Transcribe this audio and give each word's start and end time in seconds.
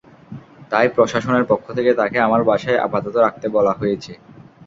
তাই 0.71 0.87
প্রশাসনের 0.95 1.45
পক্ষ 1.47 1.65
থেকে 1.77 1.91
তাকে 1.93 2.17
আমার 2.19 2.41
বাসায় 2.43 2.81
আপাতত 2.81 3.15
রাখতে 3.17 3.47
বলা 3.55 3.73
হয়েছে। 3.73 4.11